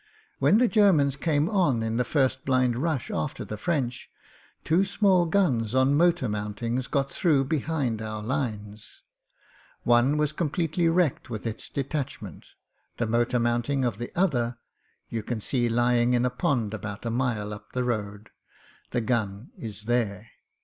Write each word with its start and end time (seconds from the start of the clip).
When 0.39 0.57
the 0.57 0.67
Germans 0.67 1.15
came 1.15 1.47
on 1.47 1.83
in 1.83 1.97
the 1.97 2.03
first 2.03 2.43
blind 2.43 2.75
rush 2.75 3.11
after 3.11 3.45
the 3.45 3.55
French 3.55 4.09
two 4.63 4.83
small 4.83 5.27
guns 5.27 5.75
on 5.75 5.93
motor 5.93 6.27
mountings 6.27 6.87
got 6.87 7.11
through 7.11 7.43
behind 7.43 8.01
our 8.01 8.23
lines. 8.23 9.03
it 9.05 9.85
38 9.85 9.85
MEN, 9.85 9.85
WOMEN 9.85 9.99
AND 9.99 10.11
GUNS 10.11 10.11
One 10.13 10.17
was 10.17 10.31
completely 10.31 10.89
wrecked 10.89 11.29
with 11.29 11.45
its 11.45 11.69
detachment 11.69 12.47
The 12.97 13.05
motor 13.05 13.39
mounting 13.39 13.85
of 13.85 13.99
the 13.99 14.11
other 14.15 14.57
you 15.09 15.21
can 15.21 15.39
see 15.39 15.69
lying 15.69 16.13
in 16.15 16.25
a 16.25 16.31
pond 16.31 16.73
about 16.73 17.05
a 17.05 17.11
mile 17.11 17.53
up 17.53 17.73
the 17.73 17.83
road. 17.83 18.31
The 18.89 19.01
gun 19.01 19.51
is 19.55 19.83
there." 19.83 20.29